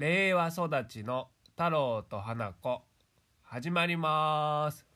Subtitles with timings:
[0.00, 2.80] 令和育ちの太郎と花子
[3.42, 4.86] 始まります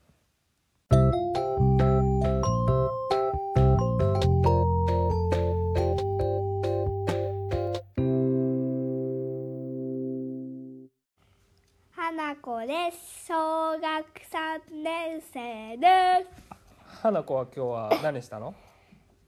[11.90, 13.26] 花子です。
[13.26, 17.02] 小学三年生です。
[17.02, 18.54] 花子は今日は何したの？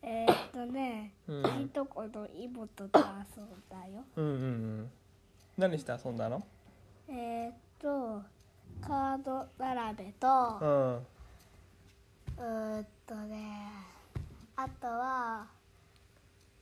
[0.00, 4.02] えー、っとね、うんいとこの妹と遊んだよ。
[4.16, 4.90] うんうんうん
[5.58, 6.46] 何して遊んだの？
[7.08, 8.22] えー、っと、
[8.86, 10.28] カード並べと、
[10.60, 13.70] うんうーんとね、
[14.54, 15.46] あとは、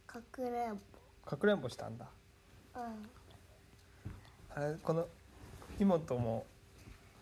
[0.07, 0.79] かくれんぼ。
[1.29, 2.07] かくれんぼしたんだ。
[2.77, 3.11] うん。
[4.55, 5.09] あれこの
[5.81, 6.47] 妹も？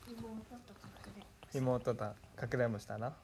[0.06, 1.06] 妹とかく
[1.54, 2.14] れん妹とか
[2.48, 3.14] くれんぼしたなぼ。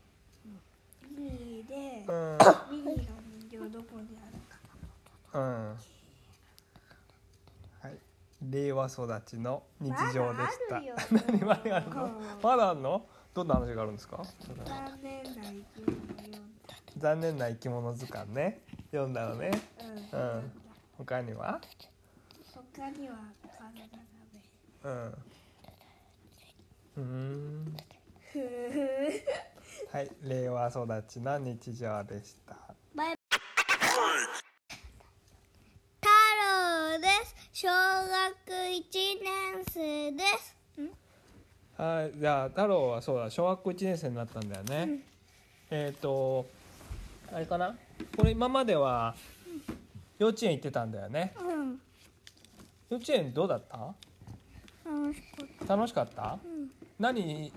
[1.20, 1.74] ミニーで、
[2.08, 2.38] うん。
[2.70, 5.68] ミニーの人形どこにあるかうん。
[5.68, 5.97] はい
[8.42, 10.80] 令和育ちの日常でした。
[11.30, 12.04] 何まだ あるの？
[12.04, 12.42] うん。
[12.42, 13.06] まだあるの？
[13.34, 14.22] どんな話があるんですか？
[14.64, 15.98] 残念な生き物。
[16.98, 18.60] 残念な生き物図鑑ね。
[18.90, 19.50] 読んだのね。
[20.12, 20.20] うん。
[20.20, 20.52] うん。
[20.98, 21.60] 他には？
[22.74, 24.02] 他にはカード並
[24.34, 24.90] べ。
[24.90, 25.24] うん。
[26.96, 27.76] うーん
[29.92, 30.10] はい。
[30.22, 32.57] 令和育ちの日常でした
[38.78, 38.82] 1
[39.24, 40.56] 年生です。
[41.76, 45.02] はい、じゃあ太郎はそうだ小学校1年生になったんだよね、うん、
[45.70, 46.46] えっ、ー、と
[47.32, 47.76] あれかな？
[48.16, 49.16] これ今までは
[50.20, 51.80] 幼稚園行ってたんだよね、うん、
[52.90, 53.94] 幼稚園どうだった？
[55.66, 56.14] 楽しかった。
[56.16, 56.70] かった、うん、
[57.00, 57.52] 何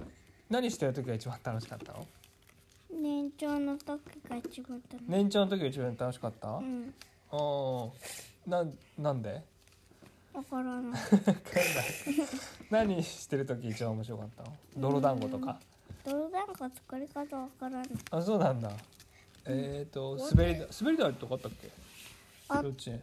[0.49, 2.07] 何してる時が一番楽しかったの？
[2.91, 3.87] 年長の時
[4.27, 5.05] が一番楽しかった。
[5.07, 6.47] 年長の時が一番楽しかった？
[6.49, 6.93] うん。
[7.31, 7.87] あ
[8.49, 8.65] あ
[8.99, 9.50] なんで？
[10.33, 11.01] わからない。
[12.71, 14.57] 何してる時一番面白かったの？
[14.77, 15.59] 泥団子とか。
[16.05, 17.87] 泥団子作り方わからない。
[18.11, 18.71] あそうなんだ。
[19.45, 21.69] えっ、と滑りだ滑り台とかあったっけ？
[22.49, 23.01] あ幼稚園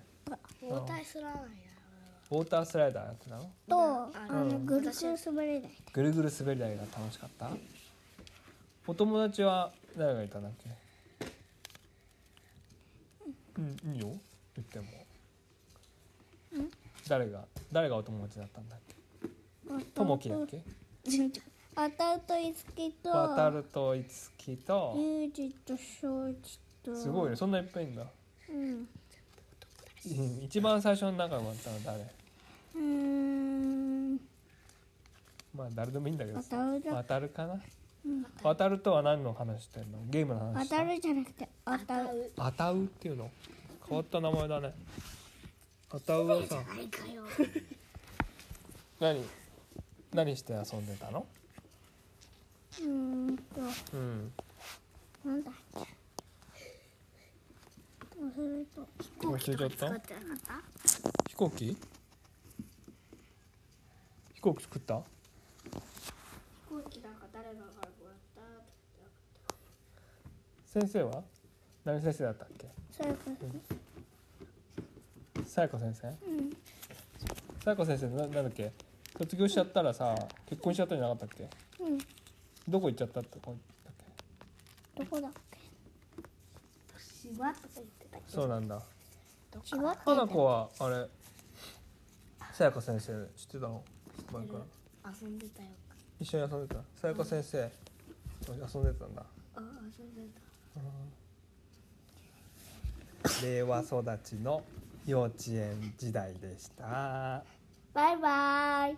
[0.61, 1.43] 包帯すらない
[2.31, 3.51] ウォータースライダーやってたの？
[3.69, 4.67] と、あの、うん。
[4.67, 5.71] ぐるぐる滑り台。
[5.93, 7.51] ぐるぐる滑り台が楽しかった？
[8.87, 10.71] お友達は誰がいたんだっけ？
[13.59, 14.13] うんいいよ。
[14.57, 14.87] 言っても
[17.09, 19.85] 誰が誰がお友達だったんだっけ？
[19.95, 20.63] ともきだっけ？
[21.75, 23.11] あたるといつきと。
[23.11, 26.95] 渡るといつきとゆうじとしょうじと。
[26.97, 28.03] すごいねそんないっぱいいんだ。
[28.51, 28.57] うん。
[28.57, 28.89] うん
[30.43, 32.01] 一番最初に仲良かったの誰？
[32.03, 34.17] うーん。
[35.55, 36.57] まあ誰でもいいんだけどさ。
[36.91, 37.61] 渡るかな？
[38.05, 38.27] うん。
[38.43, 39.99] 渡るとは何の話してんの？
[40.07, 40.83] ゲームの話した？
[40.83, 42.33] るじゃなくて当たる。
[42.39, 43.31] あたうっていうの？
[43.89, 44.75] 変わった名前だね
[45.91, 47.23] あたうはさいかよ。
[49.01, 49.25] 何
[50.13, 51.27] 何して遊んでたの？
[52.81, 52.87] うー
[53.33, 53.61] んと。
[53.95, 54.33] うん。
[55.25, 55.79] なんだっけ。
[58.21, 58.83] 忘れた。
[59.27, 59.91] 忘れちゃった？
[59.91, 60.63] なかった？
[61.29, 61.77] 飛行機？
[64.35, 64.95] 飛行機作った？
[64.95, 65.03] 飛
[66.69, 67.91] 行機なんか誰がもらっ
[68.35, 68.41] た
[70.81, 71.23] 先生は？
[71.85, 72.69] 何先生だったっけ？
[72.93, 73.31] そういうこ
[75.59, 76.03] さやか先生？
[76.03, 76.51] とうん。
[77.65, 78.71] さやか先生ななんだっけ？
[79.19, 80.15] 卒業しちゃったらさ
[80.49, 81.51] 結婚しちゃったんじゃなかったっけ？
[81.83, 81.99] うん。
[82.69, 83.95] どこ行っちゃったってこだっ
[84.95, 85.03] け？
[85.03, 85.59] どこだっけ？
[86.97, 88.81] 島とか言ってたけそうなんだ。
[89.65, 91.09] 島って花子はあれ
[92.53, 93.83] さやか先生知ってたの？
[94.33, 94.53] 前か
[95.05, 95.13] ら。
[95.21, 95.69] 遊んでたよ。
[96.21, 96.81] 一緒に遊んでた？
[96.95, 97.69] さやか先生
[98.47, 99.25] 遊んでたんだ。
[99.57, 99.61] あ
[99.99, 100.23] 遊んで
[103.43, 104.63] 令和育ちの
[105.09, 106.85] 幼稚園時代でした。
[106.85, 107.43] た
[107.95, 108.97] バイバイ。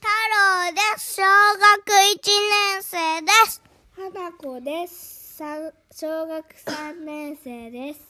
[0.00, 1.14] 太郎です。
[1.14, 1.28] 小学
[2.12, 3.62] 一年生です。
[3.92, 5.36] 花子です。
[5.36, 8.00] 三小学三年生です。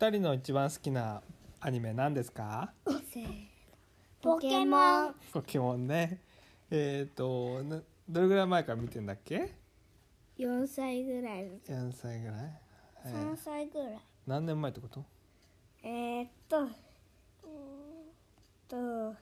[0.00, 1.20] 二人の一番好きな
[1.60, 2.72] アニメ何ですか？
[4.22, 5.14] ポケモン。
[5.30, 6.22] ポケモンね。
[6.70, 9.54] えっ、となどれぐらい前から見てんだっけ
[10.38, 12.60] ？4歳ぐらいの4歳ぐらい、
[13.04, 13.12] えー。
[13.32, 13.98] 3歳ぐらい。
[14.26, 15.04] 何年前ってこと？
[15.82, 18.72] えー、っとうー
[19.08, 19.16] んと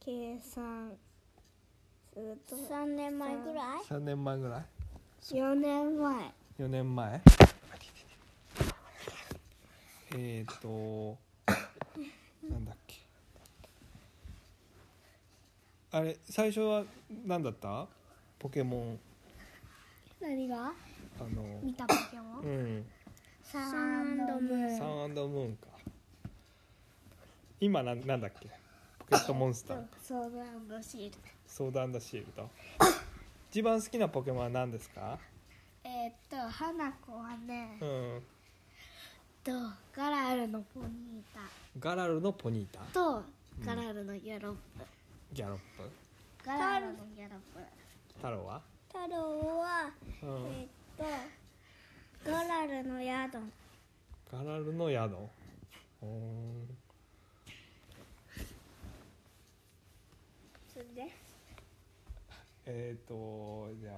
[0.00, 0.92] 計算
[2.12, 2.56] すると。
[2.56, 4.62] 3年前ぐらい？3年前ぐらい
[5.22, 6.32] ？4年前。
[6.58, 7.20] 4年前？
[10.16, 11.18] えっ、と
[12.48, 12.83] なんだっけ？
[15.94, 16.82] あれ最初は
[17.24, 17.86] 何だった？
[18.40, 18.98] ポケモン。
[20.20, 20.56] 何が？
[20.66, 20.72] あ
[21.22, 22.42] の見たポケモン？
[22.42, 22.84] うん。
[23.44, 24.76] サンドムーン。
[24.76, 25.68] サンムーンか。
[27.60, 28.48] 今なんなんだっけ？
[28.98, 29.84] ポケットモンスター。
[30.02, 31.16] ソードアンドシール。
[31.46, 32.50] ソードアンドシールド。
[33.52, 35.16] 一番好きなポケモンは何ですか？
[35.84, 38.22] えー、っと花子はねうん。
[39.44, 39.52] と
[39.96, 40.88] ガラルのポニー
[41.32, 41.40] タ。
[41.78, 42.80] ガラルのポニータ？
[42.92, 43.22] と
[43.64, 44.58] ガラルのギャロップ、
[45.34, 45.90] ギャロップ？
[46.46, 47.58] ガラルのギャロップ。
[48.14, 48.62] 太郎は？
[48.86, 49.90] 太郎は
[50.22, 50.28] うん。
[50.46, 50.68] えーっ
[52.24, 53.08] とガラルの宿。
[54.30, 54.94] ガラルの宿？
[54.94, 56.06] うー。
[56.06, 56.68] ん
[60.72, 61.10] それで？
[62.66, 63.94] えっ、ー、とじゃあ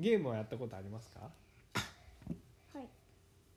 [0.00, 1.20] ゲームはやったことありますか？
[2.74, 2.88] はい。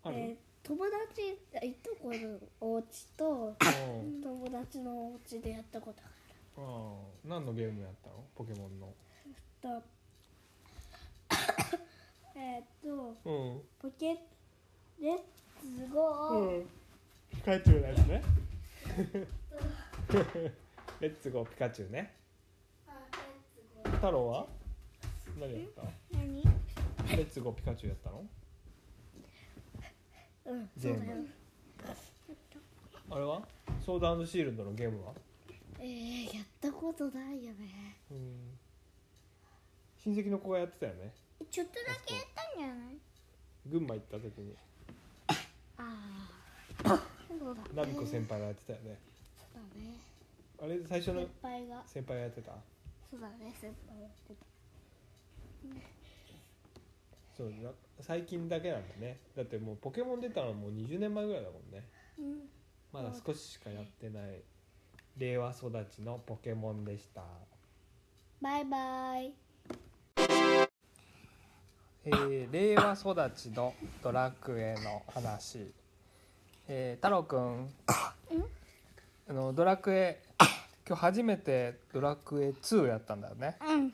[0.03, 2.85] ある、えー友達いとこのお家
[3.17, 4.21] とうん。
[4.21, 6.01] 友達のお家でやったこと
[6.57, 6.61] あ
[7.23, 8.15] うん何のゲームやったの？
[8.35, 8.87] ポケモンの。
[8.87, 8.93] る
[9.61, 9.69] と
[12.35, 13.61] えーっと うん。
[13.81, 14.17] ポケ
[15.01, 15.17] レッ
[15.59, 16.69] ツゴー、うん。
[17.29, 18.21] ピカチュウのやつね。
[20.99, 22.13] レッツゴーピカチュウね。
[22.87, 23.91] あレッツゴー。
[23.95, 24.47] 太郎は？
[25.39, 25.81] 何やった？
[26.15, 26.43] 何？
[26.43, 26.49] レ
[27.23, 28.23] ッツゴーピカチュウやったの？
[30.45, 31.17] うんゲームそうだよ。
[33.11, 33.41] あれは？
[33.85, 35.13] ソードシールドのゲームは？
[35.79, 37.97] えー、やったことないよね。
[38.11, 38.57] うん。
[40.03, 41.13] 親戚の子がやってたよね。
[41.49, 42.97] ちょっとだけやったんじゃない？
[43.67, 44.55] 群馬行った時に。
[45.27, 45.33] あ
[46.85, 48.97] あそうだねナビコ先輩がやってたよね。
[49.37, 49.97] そうだね。
[50.61, 51.83] あれ最初の先輩が。
[51.85, 52.51] 先輩がやってた？
[53.11, 54.45] そうだね先輩やってた
[57.41, 57.71] そうだ
[58.01, 59.17] 最近だけなんだね。
[59.35, 61.87] だってもうポケモン出たのもう20年前ぐらいだもんね。
[62.19, 62.49] うん。
[62.93, 64.43] まだ少ししかやってない
[65.17, 67.23] 令和育ちのポケモンでした。
[68.41, 69.33] バイバイ。
[72.03, 73.73] えー令和育ちの
[74.03, 75.71] ドラクエの話、
[76.67, 77.69] えー、太郎くん。
[77.87, 78.13] あ
[79.33, 80.21] のドラクエ
[80.87, 83.57] 今日初めてドラクエ2やったんだよね。
[83.65, 83.79] うん。
[83.79, 83.81] う。
[83.85, 83.93] ん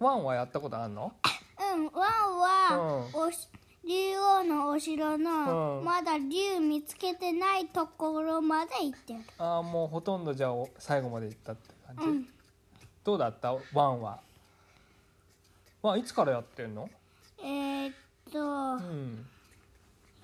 [0.00, 1.12] 1はやったことあるの？
[2.00, 3.20] は、うん。
[3.22, 3.48] おし
[3.86, 5.84] 竜王のお城の、うん。
[5.84, 9.20] まだ竜見つけてないところまで行ってる。
[9.38, 12.28] ああもうほとんどじゃあお最後までいったって感じ、うん。
[13.04, 14.18] どうだった？1は
[15.82, 16.88] 1いつからやってんの？
[17.38, 17.94] えー、っ
[18.32, 18.44] とう
[18.78, 19.26] ん。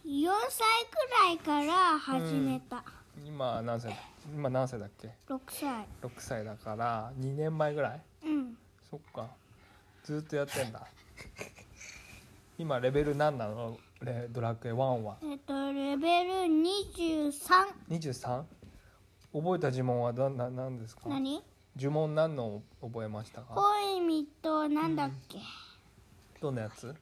[0.05, 2.83] 4歳くらいから始めた、
[3.25, 3.97] 今何歳
[4.35, 5.87] 今何歳だっけ？6歳。
[6.03, 8.03] 6歳だから2年前ぐらい？
[8.25, 8.59] うん。
[8.91, 9.29] そっか。
[10.03, 10.85] ずっとやってんだ
[12.63, 13.77] 今レベル何なの？
[14.03, 15.17] レドラクエ1は。
[15.21, 17.33] えーっとレベル23
[17.91, 18.45] 23?
[19.33, 21.09] 覚えた呪文はどんな何ですか？
[21.09, 21.43] 何？
[21.77, 23.55] 呪文何の覚えましたか？
[23.55, 25.39] ホイミとなんだっけ、
[26.41, 26.95] どんなやつ？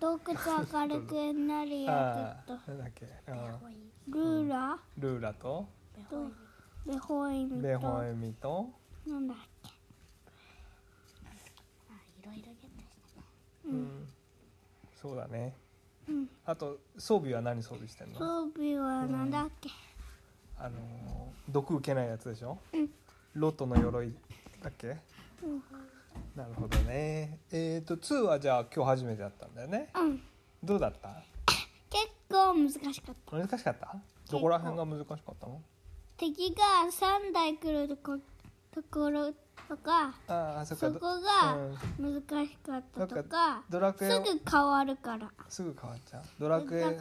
[0.00, 2.54] 洞窟明るくなるやつと。
[2.72, 3.06] なんだっけ？
[4.08, 5.66] ルーラルーラと？
[6.08, 6.30] と
[6.86, 8.70] ベホイミとベホエミと
[9.06, 9.68] なんだっけ？
[11.90, 13.20] あいろいろゲットした
[13.66, 14.08] うん
[15.00, 15.54] そうだね。
[16.08, 16.28] うん。
[16.44, 18.18] あと装備は何装備してんの？
[18.18, 19.70] 装備はなんだっけ、
[20.58, 20.78] あのー
[21.52, 22.58] 毒受けないやつでしょ？
[22.72, 22.88] うん。
[23.34, 24.12] ロトの鎧
[24.62, 24.88] だっけ？
[25.42, 25.62] うん。
[26.36, 27.38] なるほどね。
[27.52, 29.88] えっ、と2はじゃあ今日初めてだったんだよね？
[29.94, 30.20] うん、
[30.62, 31.22] どうだった？
[31.90, 33.36] 結構難しかった。
[33.36, 33.96] 難しかった？
[34.30, 35.60] どこら辺が難しかったの？
[36.16, 38.18] 敵が3台来るとこ
[38.82, 39.32] ところ
[39.68, 41.56] とかああそそこどが
[41.98, 42.22] うん。
[42.22, 45.28] 難しかったとかドラクエすぐ変わるから。
[45.48, 46.22] すぐ変わっちゃう。
[46.38, 46.94] ドラクエ、なうん。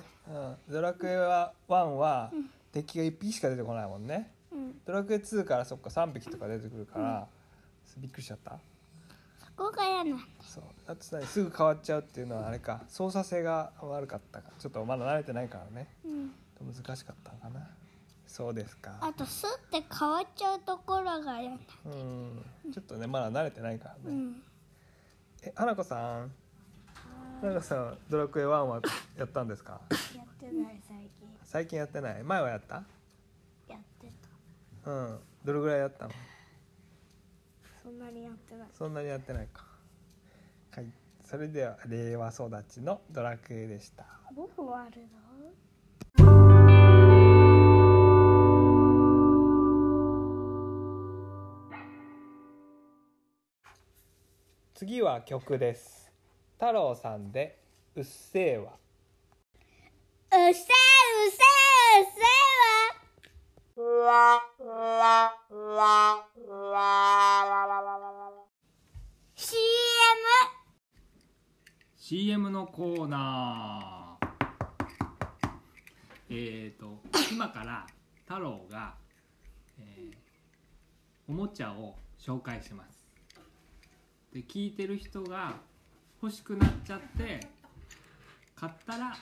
[0.54, 2.32] ん、ドラクエは1は
[2.72, 4.32] 敵が1匹しか出てこないもんね。
[4.52, 4.80] うん。
[4.86, 7.28] ドラクエ2からそっか3匹とか出てくるから、
[7.98, 8.60] びっくりしちゃった。
[9.40, 10.64] そこが嫌なそう。
[10.88, 12.84] あとさすぐ変わっちゃうっていうのはあれか。
[12.90, 14.52] 操作性が悪かったか。
[14.58, 15.88] ちょっとまだ慣れてないからね。
[16.06, 16.32] うん。
[16.60, 17.68] 難しかったのかな
[18.38, 19.00] そうですか。
[19.02, 22.46] あとスって変わっちゃうところが嫌だうん。
[22.72, 24.44] ちょっとねまだ慣れてないからね、うん。
[25.42, 26.32] え花子さん。
[27.42, 28.80] 花子さんドラクエ1は
[29.18, 29.82] やったんですか？
[30.16, 31.10] やってない最近。
[31.46, 32.24] 最近やってない。
[32.24, 32.84] 前はやった？
[33.68, 34.12] やって
[34.86, 35.20] うん。
[35.44, 36.12] どれぐらいやったの？
[36.12, 36.16] た
[37.86, 38.68] そんなにやってない。
[38.78, 39.66] そんなにやってないか。
[40.76, 40.86] はい。
[41.26, 44.06] それでは令和育ちのドラクエでした。
[44.36, 45.08] もう終わるの？
[54.78, 56.12] 次は曲です。
[56.60, 57.58] 太郎さんで
[57.96, 58.74] うっせぇわ。
[60.32, 60.62] うせうせうせ
[64.06, 64.40] は
[69.34, 69.58] CM
[71.96, 74.28] CM のコーナー。
[76.30, 77.88] えっ、と今から
[78.28, 78.94] 太郎が、
[79.80, 80.28] えー
[81.30, 82.97] おもちゃを紹介します
[84.38, 85.56] で聞いてる人が
[86.22, 87.40] 欲しくなっちゃって
[88.56, 89.18] 買ったら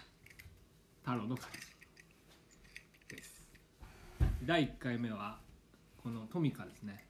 [1.05, 3.47] 太郎の勝ちです。
[4.43, 5.37] 第1回目は
[6.03, 7.05] このトミカですね。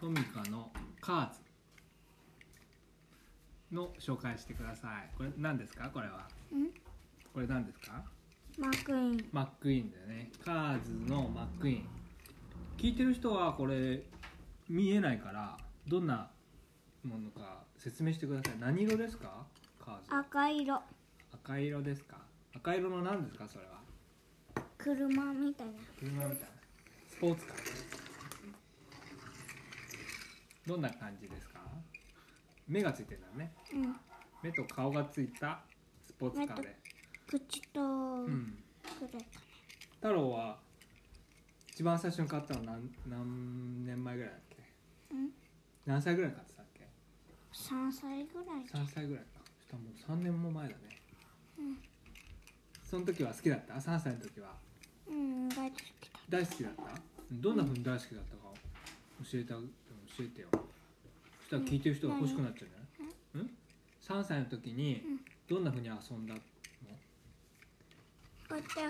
[0.00, 1.30] トミカのカー
[3.70, 5.10] ズの紹介してください。
[5.16, 5.90] これ何ですか？
[5.92, 6.28] これは。
[6.54, 6.70] ん？
[7.34, 8.04] これ何ですか？
[8.56, 9.24] マクイーン。
[9.32, 10.30] マックイーンだよね。
[10.44, 11.88] カーズのマックイーン。
[12.76, 14.04] 聞いてる人はこれ
[14.68, 16.30] 見えないからどんな
[17.04, 18.58] ものか説明してください。
[18.58, 19.46] 何色ですか？
[19.78, 20.14] カーズ。
[20.14, 20.82] 赤色。
[21.32, 22.16] 赤色ですか？
[22.54, 23.46] 赤色の何ですか？
[23.48, 23.78] それは。
[24.76, 25.72] 車みたいな。
[25.98, 26.36] 車みたいな。
[27.08, 27.56] スポーツカー。
[30.66, 31.60] どんな感じですか？
[32.66, 33.52] 目がついてるんだね。
[33.72, 33.96] うん。
[34.42, 35.60] 目と顔がついた
[36.06, 36.76] スポーツカーで。
[37.26, 38.58] 口とうん。
[38.82, 39.40] くらいか
[39.96, 40.58] 太郎は
[41.70, 44.56] 一番最初に買ったの何何年前ぐらいだっけ？
[45.14, 45.30] うん。
[45.86, 46.57] 何歳ぐらい買ってた？
[47.58, 49.40] 3歳ぐらい3歳ぐらいか。
[49.58, 50.76] そしたらもう3年も前だね。
[51.58, 51.78] うん。
[52.82, 54.52] その時は好きだった？3歳の時は？
[55.08, 56.82] うん大好きだ大好きだった？
[57.32, 58.42] どんなふうに大好きだったか
[59.30, 60.48] 教えてあげ教えてよ。
[60.52, 60.58] そ
[61.46, 63.44] したら聞いてる人が欲しくなっちゃうんじゃない？
[63.44, 63.50] うん。
[64.22, 65.02] 3歳の時に
[65.48, 66.40] どんなふうに遊んだの？
[68.48, 68.80] こうやって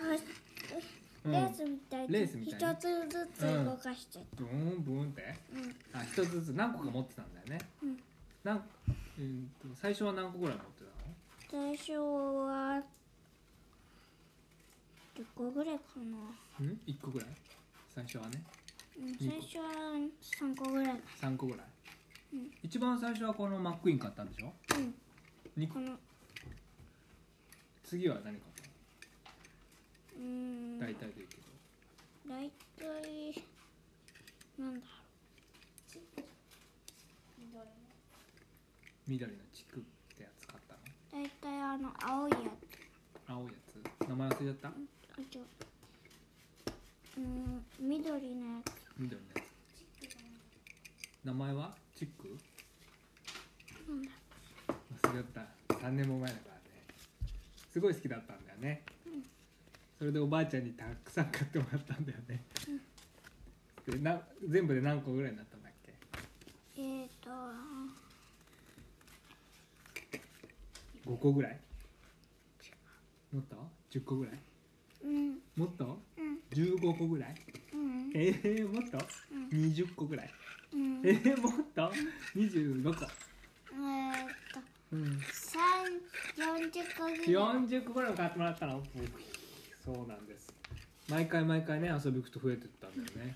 [1.27, 5.35] レースみたいに一つずつ動かしてブーンブーンって？
[5.55, 5.75] うん。
[5.99, 7.99] あ一つずつ何個か持ってたんだよね、うん
[8.49, 8.65] なん
[9.19, 10.85] うんと最初は何個ぐらい持って
[11.51, 11.67] たの？
[11.77, 12.83] 最初は
[15.15, 16.17] 10個ぐらいかな。
[16.61, 17.29] うん？1個ぐらい？
[17.95, 18.43] 最初はね。
[18.99, 19.69] うん最初は
[20.41, 21.01] 3個ぐらい。
[21.21, 21.67] 3個ぐらい、
[22.33, 22.51] うん。
[22.63, 24.51] 一番最初はこのマックイーン買ったんでしょ？
[24.77, 25.67] うん。
[25.67, 25.93] この。
[27.85, 28.37] 次は何買っ
[30.19, 30.79] うん。
[30.81, 31.43] たの大体でいいけど
[32.35, 33.45] 大体
[34.59, 35.08] なんだろ
[39.09, 39.83] 緑のチクっ
[40.17, 40.81] てやつ買ったの？
[41.23, 42.43] う大体あの青いやつ。
[43.27, 44.69] 青いやつ名前忘れちゃった？
[44.69, 44.73] う
[47.17, 48.73] うん緑のやつ。
[48.99, 49.45] 緑のやつ。
[51.25, 51.75] 名前は？
[51.97, 52.37] チック？
[53.89, 54.03] 忘
[55.17, 55.75] れちゃった。
[55.75, 56.61] 3年も前だからね。
[57.73, 58.83] すごい好きだったんだよね、
[59.99, 62.43] それでおばあちゃんにたくさん買ってもらったんだよね、
[63.87, 65.93] でな全部で何個ぐらいになったんだっけ？
[66.77, 67.31] えーと
[71.09, 71.59] 5個ぐらい？
[73.33, 73.57] もっと
[73.91, 74.35] 10個ぐらい？
[75.05, 75.39] うん。
[75.57, 76.39] もっとうん。
[76.53, 77.35] 15個ぐらい？
[77.73, 78.11] うん。
[78.15, 78.99] えー、もっと
[79.51, 80.31] 20個ぐらい？
[80.75, 81.01] うん。
[81.05, 81.91] えー、もっと
[82.37, 82.91] 25個？
[82.91, 82.95] えー
[84.53, 84.61] と
[84.93, 85.03] うん。
[85.03, 85.09] 3
[86.37, 87.27] 40個ぐらい。
[87.27, 88.83] 40個ぐらい買ってもらったの？
[89.85, 90.53] そうなんです。
[91.09, 93.35] 毎回毎回ね遊び行くと増えてったんだよね。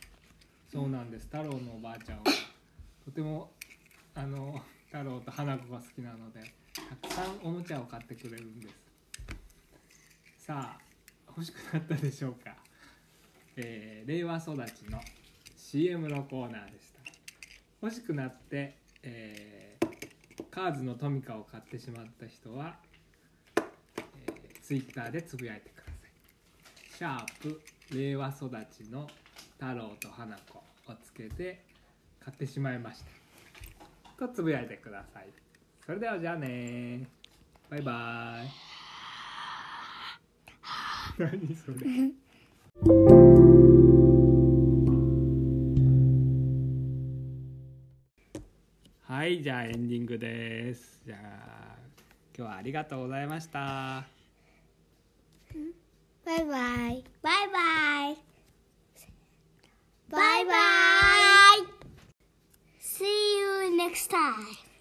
[0.70, 1.26] そうなんです。
[1.26, 2.24] 太郎のおばあちゃんは。
[3.04, 3.50] とても
[4.14, 4.60] あの
[4.90, 6.40] 太郎と花子が好きなので
[6.74, 8.74] たくさんおもちゃを買ってくれるんです
[10.38, 10.80] さあ
[11.28, 12.56] 欲しくなったでしょうか、
[13.56, 15.00] えー令和育ちの
[15.56, 17.00] CM のコーナーでした
[17.80, 19.92] 欲しくなって、えー
[20.50, 22.76] カーズのトミカを買ってしまった人は
[23.56, 26.02] えー、ツイッターでつぶやいてください。
[26.96, 27.62] シャープ
[27.96, 29.08] 令和育ちの
[29.58, 31.64] 太郎と花子をつけて
[32.20, 34.26] 買ってしまいました。
[34.26, 35.41] とつぶやいてください。
[35.84, 37.08] それではじゃあね
[37.68, 38.48] バイバイ。
[41.18, 41.76] 何それ。
[49.02, 51.00] はい、じゃあエンディングです。
[51.04, 51.78] じゃあ
[52.36, 54.06] 今日はありがとうございました。
[56.24, 58.16] バイバイバイバイ
[60.10, 60.56] バイバイ
[62.78, 64.71] See you next time